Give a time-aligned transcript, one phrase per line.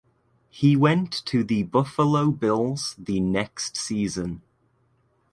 [0.49, 4.41] He went to the Buffalo Bills the next season.